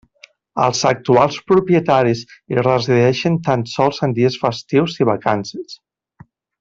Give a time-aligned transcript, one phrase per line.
[0.67, 2.23] Els actuals propietaris
[2.55, 5.79] hi resideixen tan sols en dies festius i vacances.